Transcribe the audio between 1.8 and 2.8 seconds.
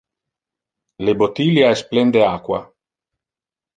plen de aqua.